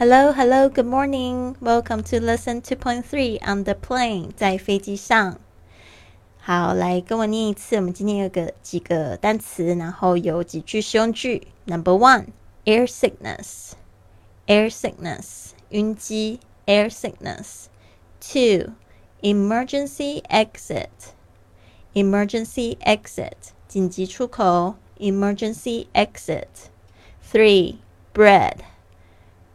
[0.00, 1.56] Hello, hello, good morning.
[1.60, 4.30] Welcome to lesson 2.3 on the plane.
[4.36, 5.38] 在飞机上。
[6.38, 7.76] 好，来跟我念一次。
[7.76, 11.48] 我们今天有个几个单词，然后有几句实用句。
[11.64, 12.26] Number one,
[12.64, 13.72] air sickness.
[14.46, 16.40] Air sickness，晕机。
[16.66, 17.66] Air sickness.
[18.20, 18.72] Two,
[19.22, 20.88] emergency exit.
[21.94, 24.74] Emergency exit，紧急出口。
[24.98, 26.48] Emergency exit.
[27.22, 27.76] Three,
[28.12, 28.56] bread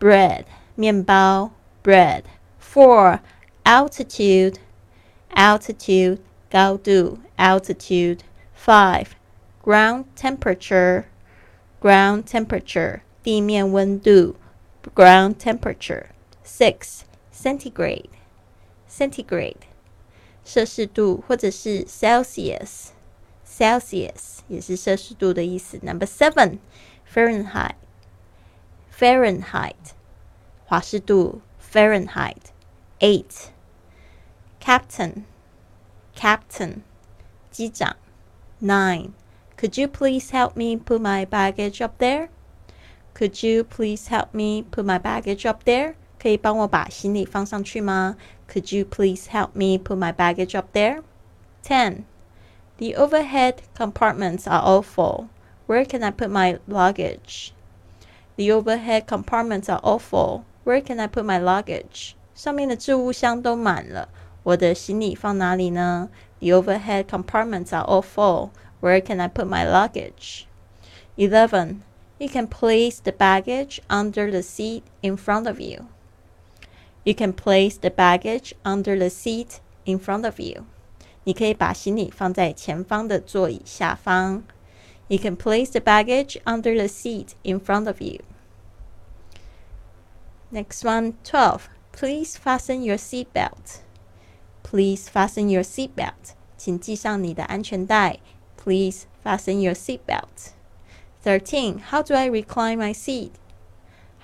[0.00, 0.44] bread
[0.74, 2.24] 面包 bread.
[2.60, 3.20] Four
[3.64, 4.56] altitude
[5.34, 6.18] altitude
[6.50, 8.20] 高度 altitude.
[8.54, 9.14] Five
[9.62, 11.04] ground temperature
[11.80, 14.36] ground temperature 地面温度
[14.94, 16.06] ground temperature.
[16.44, 18.10] Six centigrade
[18.88, 19.66] centigrade
[20.44, 22.88] 摄氏度或者是 Celsius
[23.46, 25.78] Celsius 也是摄氏度的意思。
[25.82, 26.58] Number seven
[27.12, 27.74] Fahrenheit
[29.00, 29.92] Fahrenheit，
[30.66, 33.50] 华氏度 Fahrenheit。Eight
[34.58, 35.24] Captain
[36.16, 36.80] Captain，
[37.50, 37.96] 机长。
[38.58, 39.10] Nine
[39.58, 42.28] Could you please help me put my baggage up there?
[43.14, 45.94] Could you please help me put my baggage up there?
[46.18, 48.16] 可以帮我把行李放上去吗？
[48.50, 51.02] Could you please help me put my baggage up there?
[51.62, 52.04] Ten
[52.78, 55.28] The overhead compartments are all full.
[55.66, 57.52] Where can I put my luggage?
[58.36, 60.44] The overhead compartments are all full.
[60.64, 62.12] Where can I put my luggage?
[62.34, 64.08] 上面的置物箱都满了，
[64.42, 66.10] 我的行李放哪里呢？
[66.40, 68.50] The overhead compartments are all full.
[68.80, 70.44] Where can I put my luggage?
[71.16, 71.80] Eleven.
[72.18, 75.86] You can place the baggage under the seat in front of you.
[77.04, 80.64] You can place the baggage under the seat in front of you.
[81.24, 84.42] 你可以把行李放在前方的座椅下方。
[85.10, 88.18] You can place the baggage under the seat in front of you.
[90.50, 91.68] Next one, 12.
[91.92, 93.80] Please fasten your seatbelt.
[94.62, 96.34] Please fasten your seatbelt.
[96.56, 98.18] 请系上你的安全带.
[98.56, 100.52] Please fasten your seatbelt.
[101.22, 101.80] 13.
[101.90, 103.32] How do I recline my seat?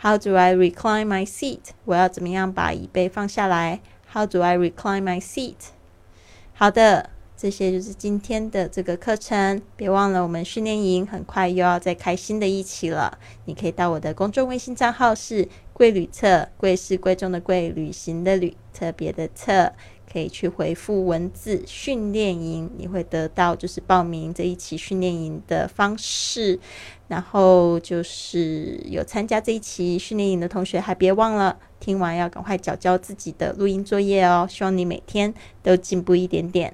[0.02, 1.70] How do I recline my seat?
[1.84, 3.80] 我要怎么样把椅背放下来?
[4.12, 5.70] How do I recline my seat?
[6.54, 9.61] 好的， 这些就是今天的这个课程。
[9.75, 13.17] 别忘了，我们训练营很快又要再开新的一期了。
[13.45, 19.71] 你可以到我的公众微信账号是“贵旅册”，贵是贵重的贵，旅行的旅，特别的册，
[20.11, 26.59] 可以去回复文字“训练营”，你会得到就是报名这一期训练营的方式。
[27.07, 34.45] 然后就是有参加这一期训练营的同学，还别忘了听完要赶快交交自己的录音作业哦。
[34.49, 35.33] 希望你每天
[35.63, 36.73] 都进步一点点。